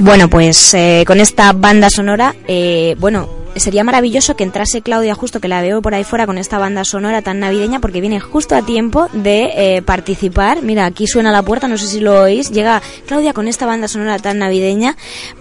Bueno, 0.00 0.28
pues 0.28 0.74
eh, 0.74 1.04
con 1.06 1.20
esta 1.20 1.52
banda 1.52 1.88
sonora, 1.88 2.34
eh, 2.48 2.96
bueno, 2.98 3.28
sería 3.54 3.84
maravilloso 3.84 4.34
que 4.34 4.42
entrase 4.42 4.82
Claudia 4.82 5.14
justo, 5.14 5.38
que 5.38 5.46
la 5.46 5.62
veo 5.62 5.80
por 5.82 5.94
ahí 5.94 6.02
fuera 6.02 6.26
con 6.26 6.36
esta 6.36 6.58
banda 6.58 6.84
sonora 6.84 7.22
tan 7.22 7.38
navideña, 7.38 7.78
porque 7.78 8.00
viene 8.00 8.18
justo 8.18 8.56
a 8.56 8.62
tiempo 8.62 9.06
de 9.12 9.50
eh, 9.54 9.82
participar. 9.82 10.62
Mira, 10.62 10.84
aquí 10.84 11.06
suena 11.06 11.30
la 11.30 11.42
puerta, 11.42 11.68
no 11.68 11.78
sé 11.78 11.86
si 11.86 12.00
lo 12.00 12.22
oís. 12.22 12.50
Llega 12.50 12.82
Claudia 13.06 13.32
con 13.32 13.46
esta 13.46 13.66
banda 13.66 13.86
sonora 13.86 14.18
tan 14.18 14.38
navideña 14.38 14.96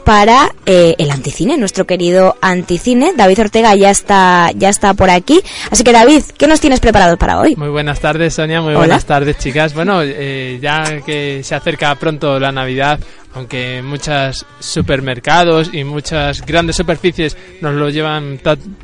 para 0.05 0.54
el 0.66 1.09
anticine, 1.09 1.58
nuestro 1.58 1.86
querido 1.88 2.38
anticine. 2.40 3.14
David 3.17 3.40
Ortega 3.40 3.76
ya 3.76 3.90
está, 3.90 4.52
ya 4.56 4.70
está 4.70 4.94
por 4.94 5.09
aquí. 5.09 5.42
Así 5.72 5.84
que 5.84 5.92
David, 5.92 6.23
¿qué 6.38 6.45
nos 6.45 6.62
tienes 6.62 6.80
preparado 6.80 7.17
para 7.17 7.40
hoy? 7.40 7.56
Muy 7.56 7.70
buenas 7.70 8.00
tardes, 8.00 8.36
Sonia. 8.36 8.62
Muy 8.62 8.76
buenas 8.76 9.06
tardes, 9.06 9.40
chicas. 9.40 9.73
Bueno, 9.73 10.04
ya 10.04 11.02
que 11.04 11.42
se 11.44 11.56
acerca 11.56 11.95
pronto 11.95 12.40
la 12.40 12.52
Navidad, 12.52 13.00
aunque 13.34 13.82
muchos 13.82 14.46
supermercados 14.60 15.70
y 15.73 15.84
muchas 15.84 16.46
grandes 16.46 16.76
superficies 16.76 17.38
nos 17.62 17.73
lo 17.73 17.90
llevan 17.90 18.40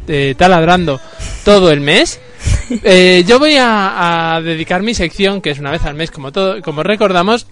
eh, 0.08 0.36
taladrando 0.38 1.00
todo 1.44 1.72
el 1.72 1.82
mes, 1.82 2.20
eh, 2.84 3.24
yo 3.28 3.40
voy 3.40 3.56
a, 3.60 4.40
dedicar 4.44 4.82
mi 4.82 4.94
sección, 4.94 5.42
que 5.42 5.52
es 5.52 5.60
una 5.60 5.72
vez 5.72 5.84
al 5.86 5.96
mes, 5.96 6.12
como, 6.12 6.32
todo, 6.32 6.62
como 6.62 6.84
recordamos, 6.84 7.48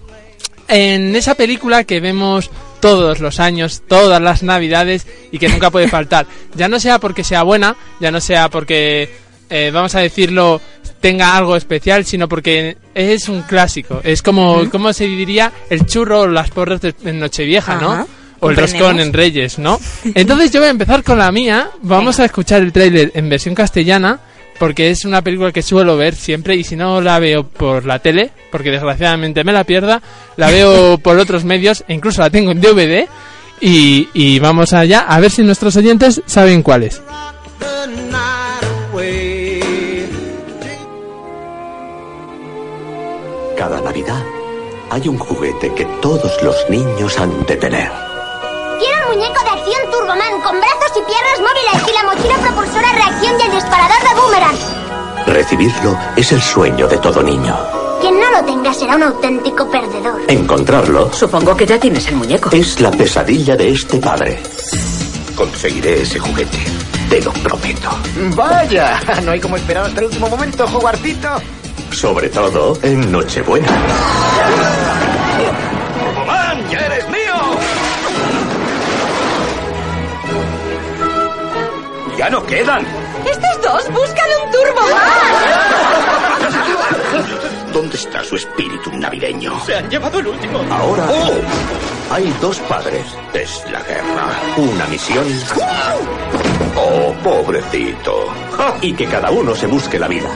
en 0.67 1.15
esa 1.15 1.35
película 1.35 1.83
que 1.83 1.99
vemos 1.99 2.49
todos 2.79 3.19
los 3.19 3.39
años, 3.39 3.83
todas 3.87 4.21
las 4.21 4.43
navidades 4.43 5.07
y 5.31 5.39
que 5.39 5.49
nunca 5.49 5.69
puede 5.69 5.87
faltar. 5.89 6.25
Ya 6.55 6.67
no 6.67 6.79
sea 6.79 6.99
porque 6.99 7.23
sea 7.23 7.43
buena, 7.43 7.75
ya 7.99 8.11
no 8.11 8.21
sea 8.21 8.49
porque, 8.49 9.09
eh, 9.49 9.71
vamos 9.73 9.95
a 9.95 9.99
decirlo, 9.99 10.61
tenga 10.99 11.35
algo 11.35 11.55
especial, 11.55 12.05
sino 12.05 12.27
porque 12.27 12.77
es 12.93 13.29
un 13.29 13.41
clásico. 13.43 14.01
Es 14.03 14.21
como, 14.21 14.69
¿cómo 14.69 14.93
se 14.93 15.05
diría? 15.05 15.51
El 15.69 15.85
churro 15.85 16.21
o 16.21 16.27
las 16.27 16.49
porras 16.49 16.81
de 16.81 16.93
Nochevieja, 17.13 17.75
¿no? 17.75 18.07
O 18.39 18.49
el 18.49 18.55
roscón 18.55 18.99
en 18.99 19.13
Reyes, 19.13 19.57
¿no? 19.57 19.79
Entonces 20.15 20.51
yo 20.51 20.59
voy 20.59 20.67
a 20.67 20.71
empezar 20.71 21.03
con 21.03 21.17
la 21.17 21.31
mía. 21.31 21.69
Vamos 21.81 22.19
a 22.19 22.25
escuchar 22.25 22.61
el 22.61 22.71
tráiler 22.71 23.11
en 23.15 23.29
versión 23.29 23.55
castellana, 23.55 24.19
porque 24.59 24.91
es 24.91 25.05
una 25.05 25.21
película 25.21 25.51
que 25.51 25.61
suelo 25.61 25.97
ver 25.97 26.15
siempre 26.15 26.55
y 26.55 26.63
si 26.63 26.75
no 26.75 27.01
la 27.01 27.19
veo 27.19 27.43
por 27.43 27.85
la 27.85 27.99
tele, 27.99 28.31
porque 28.51 28.71
desgraciadamente 28.71 29.43
me 29.43 29.53
la 29.53 29.63
pierda, 29.63 30.01
la 30.35 30.51
veo 30.51 30.97
por 31.03 31.17
otros 31.17 31.43
medios 31.43 31.83
e 31.87 31.93
incluso 31.93 32.21
la 32.21 32.29
tengo 32.29 32.51
en 32.51 32.61
DVD. 32.61 33.07
Y, 33.59 34.09
y 34.13 34.37
vamos 34.37 34.73
allá 34.73 34.99
a 35.01 35.19
ver 35.19 35.31
si 35.31 35.41
nuestros 35.41 35.75
oyentes 35.75 36.21
saben 36.27 36.61
cuál 36.61 36.83
es. 36.83 37.01
Cada 43.57 43.81
Navidad 43.81 44.23
hay 44.91 45.07
un 45.07 45.17
juguete 45.17 45.73
que 45.73 45.83
todos 45.99 46.31
los 46.43 46.55
niños 46.69 47.17
han 47.19 47.43
de 47.47 47.55
tener. 47.55 47.91
Quiero 48.79 49.09
un 49.09 49.17
muñeco 49.17 49.43
de 49.43 49.49
acción 49.49 49.91
Turboman 49.91 50.41
con 50.43 50.59
brazos 50.59 50.91
y 50.95 51.01
piernas 51.01 51.39
móviles 51.39 51.89
y 51.89 51.93
la 51.95 52.03
mochila 52.03 52.35
propulsora 52.35 52.93
reacción 52.93 53.39
y 53.39 53.43
el 53.43 53.51
disparador 53.51 53.97
de 53.97 54.21
boomerang. 54.21 54.57
Recibirlo 55.25 55.97
es 56.15 56.31
el 56.31 56.41
sueño 56.41 56.87
de 56.87 56.97
todo 56.99 57.23
niño. 57.23 57.57
Quien 57.99 58.19
no 58.19 58.29
lo 58.29 58.45
tenga 58.45 58.71
será 58.73 58.95
un 58.95 59.03
auténtico 59.03 59.67
perdedor. 59.71 60.21
Encontrarlo. 60.27 61.11
Supongo 61.11 61.57
que 61.57 61.65
ya 61.65 61.79
tienes 61.79 62.07
el 62.09 62.15
muñeco. 62.15 62.51
Es 62.51 62.79
la 62.79 62.91
pesadilla 62.91 63.55
de 63.55 63.71
este 63.71 63.97
padre. 63.97 64.39
Conseguiré 65.35 66.03
ese 66.03 66.19
juguete. 66.19 66.59
Te 67.09 67.21
lo 67.21 67.31
prometo. 67.33 67.89
Vaya, 68.35 69.01
no 69.23 69.31
hay 69.31 69.39
como 69.39 69.57
esperar 69.57 69.85
hasta 69.85 69.99
el 70.01 70.05
último 70.05 70.29
momento, 70.29 70.67
jugarcito. 70.67 71.29
Sobre 71.97 72.29
todo 72.29 72.77
en 72.83 73.11
Nochebuena. 73.11 73.67
¡Turboman, 75.97 76.69
ya 76.69 76.79
eres 76.85 77.09
mío! 77.09 77.33
¡Ya 82.15 82.29
no 82.29 82.45
quedan! 82.45 82.85
¡Estos 83.25 83.61
dos 83.63 83.89
buscan 83.91 84.27
un 84.43 84.51
Turboman! 84.51 84.93
¿Dónde 87.73 87.97
está 87.97 88.23
su 88.23 88.35
espíritu 88.35 88.91
navideño? 88.93 89.59
Se 89.65 89.75
han 89.75 89.89
llevado 89.89 90.19
el 90.19 90.27
último. 90.27 90.59
Ahora 90.69 91.07
hay 92.11 92.31
dos 92.39 92.59
padres. 92.59 93.07
Es 93.33 93.63
la 93.71 93.81
guerra. 93.81 94.27
Una 94.55 94.85
misión. 94.85 95.25
Oh, 96.75 97.11
pobrecito. 97.23 98.27
Y 98.81 98.93
que 98.93 99.07
cada 99.07 99.31
uno 99.31 99.55
se 99.55 99.65
busque 99.65 99.97
la 99.97 100.07
vida. 100.07 100.29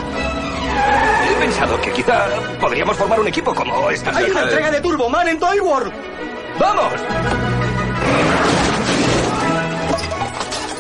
He 1.41 1.46
pensado 1.46 1.81
que 1.81 1.91
quizá 1.91 2.28
podríamos 2.59 2.96
formar 2.96 3.19
un 3.19 3.28
equipo 3.28 3.56
como 3.56 3.90
esta. 3.90 4.16
Hay 4.16 4.29
una 4.29 4.44
entrega 4.44 4.69
de 4.69 4.79
Turboman 4.79 5.28
en 5.28 5.40
Toy 5.40 5.59
World. 5.59 5.91
¡Vamos! 6.59 6.94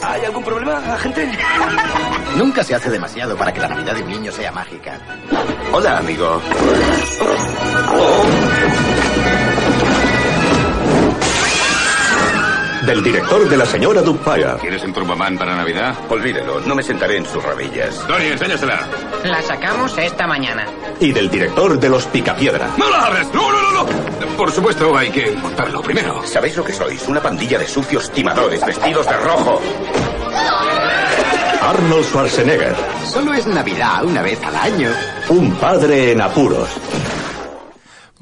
¿Hay 0.03 0.23
algún 0.23 0.43
problema, 0.43 0.77
agente? 0.93 1.31
Nunca 2.37 2.63
se 2.63 2.75
hace 2.75 2.91
demasiado 2.91 3.35
para 3.35 3.51
que 3.51 3.59
la 3.59 3.69
Navidad 3.69 3.95
de 3.95 4.03
un 4.03 4.09
niño 4.09 4.31
sea 4.31 4.51
mágica. 4.51 4.99
Hola, 5.71 5.97
amigo. 5.97 6.39
Del 12.85 13.03
director 13.03 13.47
de 13.47 13.57
la 13.57 13.65
señora 13.65 14.01
Dupaya. 14.01 14.57
¿Quieres 14.57 14.83
un 14.83 14.91
Turboman 14.91 15.37
para 15.37 15.55
Navidad? 15.55 15.95
Olvídelo, 16.09 16.59
no 16.61 16.73
me 16.73 16.81
sentaré 16.81 17.17
en 17.17 17.25
sus 17.25 17.43
rabillas. 17.43 17.95
Tony, 18.07 18.25
enséñasela. 18.25 18.87
La 19.23 19.41
sacamos 19.43 19.95
esta 19.99 20.25
mañana. 20.25 20.65
Y 20.99 21.11
del 21.11 21.29
director 21.29 21.79
de 21.79 21.89
los 21.89 22.05
Picapiedra. 22.07 22.69
¡No 22.77 22.89
la 22.89 23.05
abres! 23.05 23.27
¡No, 23.33 23.51
no, 23.51 23.61
no, 23.61 23.83
no! 23.83 23.85
Por 24.35 24.51
supuesto, 24.51 24.97
hay 24.97 25.11
que 25.11 25.31
montarlo 25.31 25.81
primero. 25.81 26.25
¿Sabéis 26.25 26.57
lo 26.57 26.63
que 26.63 26.73
sois? 26.73 27.07
Una 27.07 27.21
pandilla 27.21 27.59
de 27.59 27.67
sucios 27.67 28.09
timadores 28.11 28.65
vestidos 28.65 29.05
de 29.05 29.17
rojo. 29.17 29.61
Arnold 31.61 32.05
Schwarzenegger. 32.05 32.75
Solo 33.05 33.33
es 33.33 33.45
Navidad 33.45 34.03
una 34.03 34.23
vez 34.23 34.41
al 34.43 34.55
año. 34.55 34.89
Un 35.29 35.51
padre 35.55 36.13
en 36.13 36.21
apuros. 36.21 36.69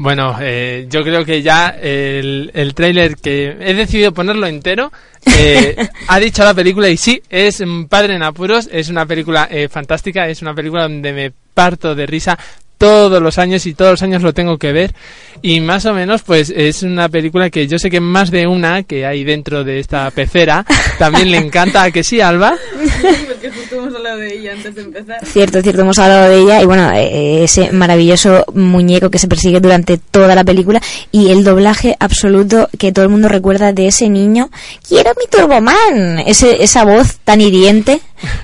Bueno, 0.02 0.38
eh, 0.40 0.88
yo 0.90 1.04
creo 1.04 1.26
que 1.26 1.42
ya 1.42 1.76
el, 1.78 2.52
el 2.54 2.74
tráiler 2.74 3.18
que 3.18 3.58
he 3.60 3.74
decidido 3.74 4.14
ponerlo 4.14 4.48
entero 4.48 4.94
eh, 5.26 5.76
ha 6.08 6.20
dicho 6.22 6.42
la 6.42 6.54
película 6.54 6.88
y 6.88 6.96
sí, 6.96 7.22
es 7.30 7.62
Padre 7.90 8.16
en 8.16 8.24
Apuros, 8.24 8.70
es 8.72 8.88
una 8.88 9.06
película 9.06 9.50
eh, 9.52 9.68
fantástica, 9.68 10.30
es 10.30 10.42
una 10.42 10.54
película 10.54 10.84
donde 10.84 11.12
me 11.12 11.34
parto 11.54 11.96
de 11.96 12.06
risa 12.06 12.40
todos 12.80 13.22
los 13.22 13.38
años 13.38 13.66
y 13.68 13.76
todos 13.76 13.92
los 13.92 14.02
años 14.02 14.24
lo 14.24 14.34
tengo 14.34 14.58
que 14.58 14.72
ver. 14.72 14.96
Y 15.42 15.60
más 15.60 15.86
o 15.86 15.94
menos 15.94 16.24
pues 16.24 16.52
es 16.56 16.82
una 16.82 17.10
película 17.10 17.50
que 17.50 17.68
yo 17.68 17.78
sé 17.78 17.90
que 17.90 18.00
más 18.00 18.32
de 18.32 18.48
una 18.48 18.84
que 18.84 19.06
hay 19.06 19.24
dentro 19.24 19.64
de 19.64 19.80
esta 19.80 20.10
pecera 20.12 20.66
también 20.98 21.30
le 21.30 21.38
encanta. 21.38 21.84
A 21.84 21.92
que 21.92 22.04
sí 22.04 22.20
Alba 22.20 22.56
porque 23.28 23.52
justo 23.52 23.76
hemos 23.76 23.94
hablado 23.94 24.18
de 24.18 24.38
ella 24.38 24.54
antes 24.54 24.76
de 24.76 24.82
empezar. 24.82 25.26
Cierto 25.26 25.62
cierto 25.62 25.82
hemos 25.82 26.00
hablado 26.00 26.30
de 26.30 26.40
ella 26.40 26.62
y 26.62 26.66
bueno 26.66 26.92
eh, 26.94 27.44
ese 27.44 27.72
maravilloso 27.72 28.46
muñeco 28.54 29.10
que 29.10 29.20
se 29.20 29.28
persigue 29.28 29.60
durante 29.60 29.98
toda 29.98 30.36
la 30.36 30.44
película 30.44 30.82
y 31.12 31.32
el 31.32 31.44
doblaje 31.44 31.96
absoluto 32.00 32.70
que 32.78 32.92
todo 32.92 33.04
el 33.04 33.12
mundo 33.12 33.28
recuerda 33.28 33.74
de 33.74 33.88
ese 33.88 34.10
niño. 34.10 34.50
Quiero 34.88 35.12
mi 35.20 35.28
Turboman 35.28 36.20
ese 36.26 36.64
esa 36.64 36.86
voz 36.86 37.18
tan 37.24 37.42
hiriente 37.42 38.00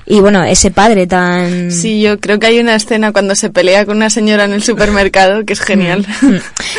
y 0.06 0.20
bueno 0.20 0.44
ese 0.44 0.70
padre 0.70 1.06
tan 1.06 1.70
sí 1.70 2.00
yo 2.00 2.18
creo 2.20 2.38
que 2.38 2.46
hay 2.46 2.58
una 2.58 2.74
escena 2.74 3.12
cuando 3.12 3.34
se 3.34 3.50
pelea 3.50 3.86
con 3.86 3.96
una 3.96 4.10
señora 4.10 4.44
en 4.44 4.52
el 4.52 4.62
supermercado, 4.62 5.44
que 5.44 5.52
es 5.52 5.60
genial. 5.60 6.06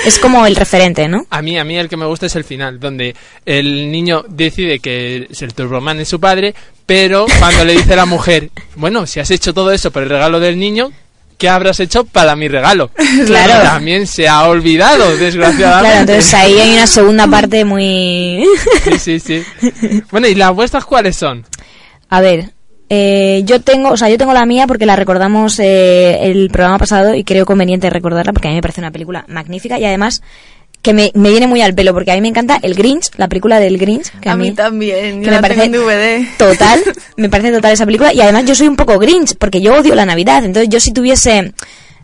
es 0.06 0.20
como 0.20 0.46
el 0.46 0.56
referente, 0.56 1.08
¿no? 1.08 1.26
A 1.30 1.42
mí, 1.42 1.58
a 1.58 1.64
mí 1.64 1.78
el 1.78 1.90
que 1.90 1.98
me 1.98 2.06
gusta 2.06 2.26
es 2.26 2.36
el 2.36 2.44
final, 2.44 2.80
donde 2.80 3.16
el 3.46 3.92
niño 3.92 4.24
decide 4.28 4.80
que 4.80 5.28
el 5.30 5.54
Turboman 5.54 6.00
es 6.00 6.10
su 6.10 6.20
padre, 6.20 6.54
pero 6.86 7.26
cuando 7.40 7.66
le 7.66 7.74
dice 7.74 7.94
a 7.94 7.98
la 7.98 8.06
mujer, 8.06 8.50
bueno, 8.76 9.06
si 9.06 9.20
has 9.20 9.32
hecho 9.32 9.54
todo 9.54 9.72
eso 9.72 9.92
por 9.92 10.04
el 10.04 10.10
regalo 10.10 10.40
del 10.40 10.58
niño, 10.58 10.92
¿qué 11.38 11.50
habrás 11.50 11.80
hecho 11.80 12.06
para 12.06 12.36
mi 12.36 12.48
regalo? 12.48 12.92
Claro. 13.26 13.64
También 13.64 14.08
se 14.08 14.28
ha 14.28 14.44
olvidado, 14.48 15.18
desgraciadamente. 15.18 15.90
Claro, 15.90 16.00
entonces 16.00 16.34
ahí 16.34 16.60
hay 16.60 16.74
una 16.74 16.88
segunda 16.88 17.28
parte 17.28 17.66
muy... 17.66 18.46
sí, 18.84 19.20
sí, 19.20 19.20
sí. 19.20 20.02
Bueno, 20.12 20.28
¿y 20.28 20.36
las 20.36 20.54
vuestras 20.54 20.86
cuáles 20.86 21.18
son? 21.18 21.46
A 22.10 22.22
ver, 22.22 22.52
eh, 22.90 23.42
yo 23.46 23.62
tengo, 23.62 23.90
o 23.90 23.98
sea, 23.98 24.10
yo 24.10 24.18
tengo 24.18 24.34
la 24.34 24.46
mía 24.46 24.68
porque 24.68 24.86
la 24.86 24.96
recordamos 24.96 25.60
eh, 25.60 26.20
el 26.24 26.50
programa 26.50 26.78
pasado 26.78 27.16
y 27.16 27.24
creo 27.24 27.46
conveniente 27.46 27.90
recordarla 27.90 28.34
porque 28.34 28.48
a 28.48 28.52
mí 28.52 28.56
me 28.56 28.62
parece 28.62 28.82
una 28.82 28.92
película 28.92 29.26
magnífica 29.28 29.78
y 29.78 29.86
además 29.86 30.22
que 30.82 30.94
me, 30.94 31.12
me 31.16 31.32
viene 31.32 31.48
muy 31.48 31.62
al 31.62 31.74
pelo 31.74 31.94
porque 31.94 32.12
a 32.12 32.16
mí 32.16 32.22
me 32.22 32.30
encanta 32.30 32.60
el 32.62 32.76
Grinch, 32.76 33.12
la 33.18 33.28
película 33.28 33.60
del 33.60 33.78
Grinch. 33.78 34.12
Que 34.22 34.30
a, 34.30 34.34
a, 34.34 34.36
mí, 34.38 34.52
también, 34.52 35.20
que 35.20 35.26
yo 35.26 35.32
me 35.32 35.36
la 35.36 35.42
parece 35.42 35.70
tengo 35.70 35.92
en 35.92 36.26
DVD. 36.26 36.38
Total, 36.38 36.80
me 37.18 37.30
parece 37.30 37.52
total 37.52 37.74
esa 37.74 37.86
película 37.86 38.14
y 38.14 38.22
además 38.22 38.46
yo 38.46 38.56
soy 38.56 38.68
un 38.68 38.78
poco 38.78 38.98
Grinch 38.98 39.36
porque 39.38 39.60
yo 39.60 39.76
odio 39.76 39.94
la 39.94 40.06
Navidad, 40.06 40.46
entonces 40.46 40.70
yo 40.70 40.80
si 40.80 40.94
tuviese 40.94 41.54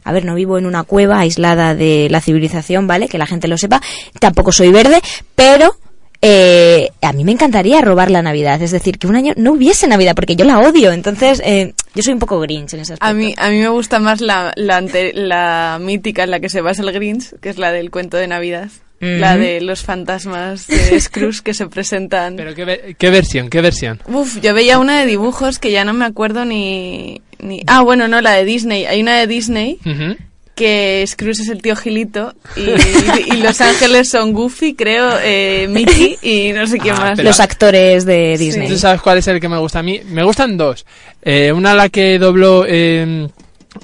a 0.04 0.12
ver, 0.12 0.26
no 0.26 0.36
vivo 0.36 0.58
en 0.58 0.66
una 0.66 0.84
cueva 0.84 1.20
aislada 1.20 1.76
de 1.76 2.10
la 2.10 2.20
civilización, 2.20 2.88
¿vale? 2.88 3.08
Que 3.08 3.18
la 3.18 3.26
gente 3.26 3.48
lo 3.48 3.58
sepa. 3.58 3.82
Tampoco 4.20 4.52
soy 4.52 4.70
verde, 4.70 5.02
pero 5.34 5.78
eh, 6.26 6.90
a 7.02 7.12
mí 7.12 7.26
me 7.26 7.34
encantaría 7.34 7.82
robar 7.82 8.10
la 8.10 8.22
Navidad. 8.22 8.62
Es 8.62 8.72
decir, 8.72 8.98
que 8.98 9.08
un 9.08 9.18
año 9.18 9.34
no 9.36 9.52
hubiese 9.52 9.88
Navidad, 9.88 10.16
porque 10.16 10.38
yo 10.38 10.46
la 10.46 10.60
odio. 10.60 10.94
Entonces, 10.94 11.42
eh, 11.44 11.74
yo 11.94 12.02
soy 12.02 12.14
un 12.14 12.20
poco 12.20 12.40
Grinch 12.40 12.74
en 12.74 12.80
ese 12.80 12.94
aspecto. 12.94 13.06
A 13.06 13.14
mí, 13.14 13.34
a 13.38 13.50
mí 13.50 13.60
me 13.60 13.68
gusta 13.68 14.00
más 14.00 14.22
la, 14.22 14.54
la, 14.56 14.78
ante, 14.78 15.12
la 15.14 15.80
mítica 15.82 16.24
en 16.24 16.32
la 16.32 16.40
que 16.40 16.48
se 16.48 16.62
basa 16.62 16.82
el 16.82 16.94
Grinch, 16.94 17.38
que 17.42 17.50
es 17.50 17.58
la 17.58 17.74
del 17.74 17.92
cuento 17.92 18.16
de 18.16 18.28
Navidad. 18.28 18.70
La 19.02 19.36
de 19.36 19.60
los 19.60 19.84
fantasmas 19.84 20.66
de 20.66 20.98
Scrooge 21.02 21.42
que 21.44 21.54
se 21.54 21.68
presentan. 21.68 22.38
¿Pero 22.38 22.56
qué, 22.56 22.96
qué 22.98 23.10
versión? 23.10 23.50
¿Qué 23.50 23.60
versión? 23.60 24.00
Uf, 24.08 24.40
yo 24.40 24.54
veía 24.54 24.80
una 24.80 25.02
de 25.02 25.06
dibujos 25.06 25.60
que 25.60 25.72
ya 25.72 25.84
no 25.84 25.92
me 25.92 26.06
acuerdo 26.06 26.46
ni, 26.46 27.22
ni... 27.40 27.64
Ah, 27.68 27.82
bueno, 27.82 28.08
no, 28.08 28.22
la 28.22 28.32
de 28.32 28.46
Disney. 28.46 28.86
Hay 28.86 29.02
una 29.02 29.18
de 29.18 29.28
Disney 29.28 29.78
Uh 29.84 29.90
-huh. 29.90 30.18
Que 30.56 31.04
Scrooge 31.08 31.42
es 31.42 31.50
el 31.50 31.62
tío 31.62 31.76
Gilito 31.76 32.34
y, 32.56 32.62
y, 33.34 33.38
Los 33.42 33.60
Ángeles 33.62 34.10
son 34.10 34.34
Goofy, 34.34 34.76
creo, 34.76 35.12
eh, 35.24 35.68
Mickey 35.70 36.18
y 36.22 36.54
no 36.54 36.68
sé 36.68 36.78
quién 36.80 36.96
Ah, 36.96 37.00
más. 37.02 37.14
pero- 37.16 37.30
Los 37.30 37.40
actores 37.40 38.06
de 38.06 38.38
Disney. 38.38 38.68
¿Tú 38.68 38.78
sabes 38.78 39.02
cuál 39.02 39.18
es 39.18 39.28
el 39.28 39.40
que 39.40 39.50
me 39.50 39.58
gusta 39.58 39.80
a 39.80 39.84
mí? 39.84 40.02
Me 40.06 40.24
gustan 40.24 40.56
dos. 40.58 40.86
Eh, 41.22 41.52
una 41.52 41.74
la 41.74 41.90
que 41.90 42.20
dobló, 42.20 42.66
eh, 42.68 43.28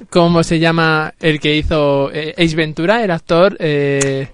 ¿cómo 0.09 0.43
se 0.43 0.59
llama? 0.59 1.13
El 1.19 1.39
que 1.39 1.55
hizo 1.55 2.11
eh, 2.13 2.33
Ace 2.37 2.55
Ventura, 2.55 3.03
el 3.03 3.11
actor. 3.11 3.55
Eh, 3.59 4.27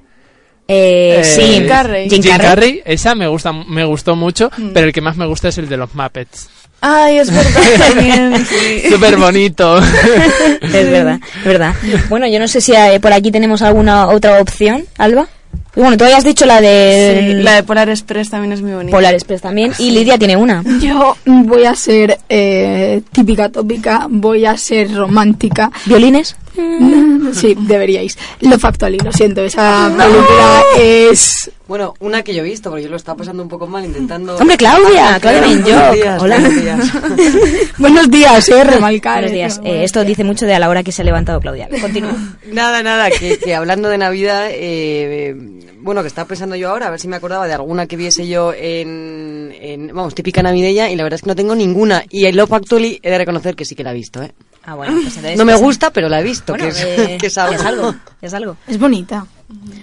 Eh, 0.67 1.17
eh, 1.19 1.23
sí, 1.23 1.41
Jim 1.43 1.67
Carrey. 1.67 2.09
Jim 2.09 2.23
Carrey. 2.37 2.81
Esa 2.85 3.13
me 3.13 3.27
gusta, 3.27 3.53
me 3.53 3.85
gustó 3.85 4.15
mucho, 4.15 4.49
Mm. 4.57 4.69
pero 4.73 4.87
el 4.87 4.93
que 4.93 4.99
más 5.01 5.15
me 5.15 5.27
gusta 5.27 5.49
es 5.49 5.57
el 5.59 5.69
de 5.69 5.77
los 5.77 5.93
Muppets. 5.93 6.49
Ay, 6.87 7.17
es 7.17 7.31
verdad 7.31 7.61
también. 7.87 8.45
sí. 8.45 8.89
Súper 8.91 9.17
bonito. 9.17 9.79
Es 10.61 10.91
verdad, 10.91 11.19
es 11.39 11.43
verdad. 11.45 11.73
Bueno, 12.09 12.27
yo 12.27 12.37
no 12.39 12.47
sé 12.47 12.61
si 12.61 12.73
eh, 12.73 12.99
por 12.99 13.11
aquí 13.13 13.31
tenemos 13.31 13.61
alguna 13.63 14.07
otra 14.09 14.39
opción, 14.39 14.83
Alba. 14.97 15.27
Y 15.75 15.79
bueno, 15.79 15.97
tú 15.97 16.03
habías 16.03 16.23
dicho 16.23 16.45
la 16.45 16.61
de 16.61 17.33
Sí, 17.37 17.43
la 17.43 17.55
de 17.55 17.63
Polar 17.63 17.89
Express 17.89 18.29
también 18.29 18.53
es 18.53 18.61
muy 18.61 18.73
bonita. 18.73 18.95
Polar 18.95 19.13
Express 19.13 19.41
también. 19.41 19.73
Y 19.77 19.91
Lidia 19.91 20.17
tiene 20.17 20.35
una. 20.37 20.63
Yo 20.79 21.17
voy 21.25 21.65
a 21.65 21.75
ser 21.75 22.17
eh, 22.29 23.01
típica 23.11 23.49
tópica, 23.49 24.05
voy 24.09 24.45
a 24.45 24.55
ser 24.57 24.93
romántica. 24.93 25.71
¿Violines? 25.85 26.35
Mm, 26.57 27.33
Sí, 27.33 27.55
deberíais. 27.59 28.17
Lo 28.41 28.57
Factually, 28.59 28.97
lo 28.99 29.11
siento, 29.11 29.41
esa 29.41 29.91
película 29.97 30.63
es... 30.79 31.51
Bueno, 31.67 31.95
una 31.99 32.21
que 32.21 32.33
yo 32.35 32.41
he 32.41 32.45
visto, 32.45 32.69
porque 32.69 32.83
yo 32.83 32.89
lo 32.91 32.95
estaba 32.95 33.17
pasando 33.17 33.41
un 33.41 33.49
poco 33.49 33.65
mal 33.65 33.83
intentando... 33.83 34.35
Hombre, 34.37 34.55
Claudia, 34.55 35.17
Claudia 35.19 35.91
días, 35.93 36.21
Hola. 36.21 36.39
buenos 36.39 36.61
días. 36.61 36.91
Buenos 37.79 38.09
días, 38.11 38.49
eh, 38.49 38.63
remarcar. 38.63 39.15
Buenos 39.23 39.31
días. 39.31 39.61
Eh, 39.63 39.83
esto 39.83 40.03
dice 40.05 40.23
mucho 40.23 40.45
de 40.45 40.53
a 40.53 40.59
la 40.59 40.69
hora 40.69 40.83
que 40.83 40.91
se 40.91 41.01
ha 41.01 41.05
levantado 41.05 41.39
Claudia. 41.39 41.67
Continúa. 41.81 42.13
Nada, 42.51 42.83
nada, 42.83 43.09
que, 43.09 43.39
que 43.39 43.55
hablando 43.55 43.89
de 43.89 43.97
Navidad, 43.97 44.49
eh, 44.51 44.55
eh, 45.31 45.35
bueno, 45.79 46.01
que 46.01 46.07
estaba 46.07 46.27
pensando 46.27 46.55
yo 46.55 46.69
ahora, 46.69 46.87
a 46.87 46.91
ver 46.91 46.99
si 46.99 47.07
me 47.07 47.15
acordaba 47.15 47.47
de 47.47 47.53
alguna 47.53 47.87
que 47.87 47.97
viese 47.97 48.27
yo 48.27 48.53
en, 48.53 49.51
en- 49.59 49.87
vamos, 49.87 50.13
típica 50.15 50.41
navideña, 50.43 50.89
y 50.91 50.95
la 50.95 51.03
verdad 51.03 51.15
es 51.17 51.23
que 51.23 51.29
no 51.29 51.35
tengo 51.35 51.55
ninguna. 51.55 52.03
Y 52.11 52.25
el 52.25 52.37
Love 52.37 52.53
Actually 52.53 52.99
he 53.01 53.09
de 53.09 53.17
reconocer 53.17 53.55
que 53.55 53.65
sí 53.65 53.73
que 53.75 53.83
la 53.83 53.91
he 53.91 53.95
visto, 53.95 54.21
¿eh? 54.21 54.31
Ah, 54.65 54.75
bueno, 54.75 54.93
pues 54.93 55.15
entonces... 55.17 55.37
No 55.37 55.45
me 55.45 55.53
pues, 55.53 55.63
gusta, 55.63 55.91
pero 55.91 56.09
la 56.09 56.19
he 56.19 56.23
visto, 56.23 56.53
Bueno, 56.53 56.65
que, 56.65 56.71
es, 56.71 56.81
eh, 56.81 57.17
que 57.21 57.27
es 57.27 57.37
algo. 57.37 57.55
es 57.55 57.65
algo. 57.65 57.95
Es 58.21 58.33
algo. 58.33 58.57
Es 58.67 58.79
bonita. 58.79 59.25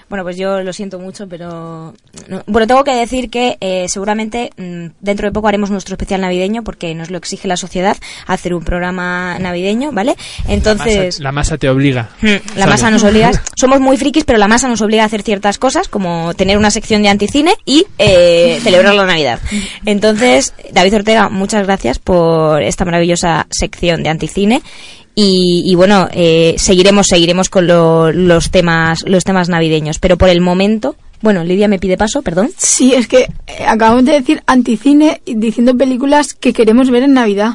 Bueno, 0.08 0.24
pues 0.24 0.36
yo 0.36 0.60
lo 0.62 0.72
siento 0.72 0.98
mucho, 0.98 1.28
pero... 1.28 1.94
no- 2.28 2.42
Bueno, 2.46 2.66
tengo 2.66 2.82
que 2.84 2.94
decir 2.94 3.30
que 3.30 3.58
eh, 3.60 3.86
seguramente 3.88 4.50
mm, 4.56 4.86
dentro 5.00 5.28
de 5.28 5.32
poco 5.32 5.46
haremos 5.48 5.70
nuestro 5.70 5.94
especial 5.94 6.20
navideño 6.20 6.64
porque 6.64 6.94
nos 6.94 7.10
lo 7.10 7.18
exige 7.18 7.46
la 7.46 7.56
sociedad 7.56 7.96
hacer 8.26 8.54
un 8.54 8.64
programa 8.64 9.38
navideño, 9.38 9.92
¿vale? 9.92 10.16
Entonces... 10.48 11.20
La 11.20 11.30
masa 11.32 11.58
te 11.58 11.68
obliga. 11.68 12.10
Mm, 12.22 12.56
La 12.58 12.66
masa 12.66 12.90
nos 12.90 13.04
obliga. 13.04 13.30
Somos 13.56 13.80
muy 13.80 13.96
frikis, 13.96 14.24
pero 14.24 14.38
la 14.38 14.48
masa 14.48 14.66
nos 14.68 14.80
obliga 14.82 15.04
a 15.04 15.06
hacer 15.06 15.22
ciertas 15.22 15.58
cosas, 15.58 15.88
como 15.88 16.34
tener 16.34 16.58
una 16.58 16.70
sección 16.72 17.02
de 17.02 17.08
anticine 17.10 17.54
y 17.64 17.86
eh, 17.98 18.58
celebrar 18.64 18.94
la 18.94 19.06
Navidad. 19.06 19.38
Entonces, 19.86 20.54
David 20.72 20.94
Ortega, 20.96 21.28
muchas 21.28 21.64
gracias 21.66 21.98
por 21.98 22.62
esta 22.62 22.84
maravillosa 22.84 23.46
sección 23.50 24.02
de 24.02 24.08
anticine. 24.10 24.62
Y, 25.14 25.62
y 25.66 25.74
bueno, 25.74 26.08
eh, 26.12 26.54
seguiremos, 26.58 27.06
seguiremos 27.08 27.48
con 27.50 27.66
lo- 27.66 28.12
los 28.12 28.50
temas, 28.50 29.02
los 29.06 29.24
temas 29.24 29.48
navideños. 29.48 29.98
Pero 29.98 30.16
por 30.16 30.28
el 30.30 30.40
momento, 30.40 30.96
bueno, 31.20 31.44
Lidia 31.44 31.68
me 31.68 31.78
pide 31.78 31.96
paso, 31.98 32.22
perdón. 32.22 32.50
Sí, 32.56 32.94
es 32.94 33.08
que 33.08 33.28
eh, 33.46 33.64
acabamos 33.66 34.04
de 34.06 34.12
decir 34.12 34.42
anticine 34.46 35.20
diciendo 35.26 35.76
películas 35.76 36.32
que 36.34 36.52
queremos 36.52 36.90
ver 36.90 37.02
en 37.02 37.12
Navidad. 37.12 37.54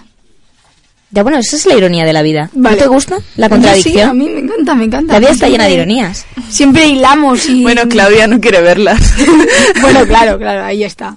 Ya 1.09 1.23
bueno, 1.23 1.37
esa 1.39 1.55
es 1.55 1.65
la 1.65 1.73
ironía 1.75 2.03
de 2.05 2.11
la 2.13 2.21
vida. 2.21 2.49
Vale. 2.53 2.75
¿No 2.75 2.81
te 2.83 2.87
gusta 2.89 3.17
la 3.37 3.47
Sí, 3.47 3.51
contradicción? 3.51 4.09
a 4.09 4.13
mí 4.13 4.27
me 4.29 4.39
encanta, 4.41 4.75
me 4.75 4.83
encanta. 4.83 5.13
La 5.13 5.19
vida 5.19 5.31
está 5.31 5.47
llena 5.47 5.63
de 5.65 5.73
ironías. 5.75 6.25
Siempre 6.49 6.85
hilamos 6.85 7.47
y... 7.49 7.63
Bueno, 7.63 7.83
Claudia 7.87 8.27
no 8.27 8.41
quiere 8.41 8.59
verlas. 8.61 8.99
bueno, 9.81 10.05
claro, 10.05 10.37
claro, 10.37 10.65
ahí 10.65 10.83
está. 10.83 11.15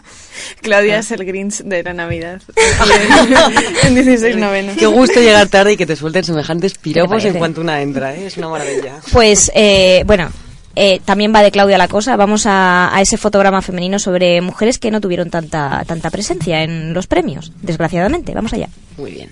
Claudia 0.60 0.98
es 0.98 1.10
el 1.10 1.24
Grinch 1.24 1.62
de 1.62 1.82
la 1.82 1.92
Navidad. 1.94 2.40
en 3.84 3.94
16 3.94 4.36
novenos. 4.36 4.76
Qué 4.76 4.86
gusto 4.86 5.20
llegar 5.20 5.48
tarde 5.48 5.72
y 5.72 5.76
que 5.76 5.86
te 5.86 5.96
suelten 5.96 6.24
semejantes 6.24 6.76
piropos 6.78 7.24
en 7.24 7.34
cuanto 7.34 7.60
una 7.60 7.80
entra, 7.82 8.14
¿eh? 8.14 8.26
Es 8.26 8.36
una 8.36 8.48
maravilla. 8.48 9.00
Pues, 9.12 9.50
eh, 9.54 10.02
bueno, 10.06 10.30
eh, 10.76 11.00
también 11.04 11.34
va 11.34 11.42
de 11.42 11.50
Claudia 11.50 11.78
la 11.78 11.88
cosa. 11.88 12.16
Vamos 12.16 12.46
a, 12.46 12.94
a 12.94 13.00
ese 13.00 13.16
fotograma 13.16 13.62
femenino 13.62 13.98
sobre 13.98 14.40
mujeres 14.40 14.78
que 14.78 14.90
no 14.90 15.00
tuvieron 15.00 15.30
tanta, 15.30 15.82
tanta 15.86 16.10
presencia 16.10 16.62
en 16.62 16.92
los 16.94 17.06
premios, 17.06 17.52
desgraciadamente. 17.62 18.34
Vamos 18.34 18.52
allá. 18.52 18.68
Muy 18.96 19.12
bien. 19.12 19.30